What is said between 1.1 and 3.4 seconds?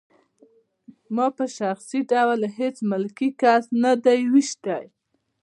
ما په شخصي ډول هېڅ ملکي